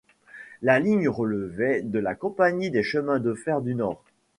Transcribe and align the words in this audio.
La 0.63 0.79
ligne 0.79 1.07
relevait 1.07 1.83
de 1.83 1.99
la 1.99 2.15
Compagnie 2.15 2.71
des 2.71 2.81
chemins 2.81 3.19
de 3.19 3.35
fer 3.35 3.61
du 3.61 3.75
Nord. 3.75 4.03